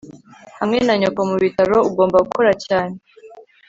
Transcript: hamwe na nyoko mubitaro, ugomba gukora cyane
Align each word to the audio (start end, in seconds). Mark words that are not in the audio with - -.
hamwe 0.59 0.79
na 0.87 0.95
nyoko 0.99 1.19
mubitaro, 1.29 1.77
ugomba 1.89 2.17
gukora 2.25 2.51
cyane 2.65 2.95